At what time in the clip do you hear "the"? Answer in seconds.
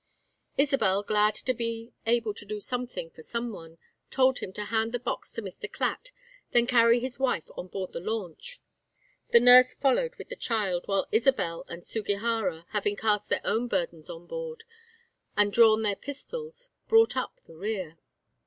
4.93-4.99, 7.93-7.99, 9.29-9.39, 10.29-10.35, 17.53-17.59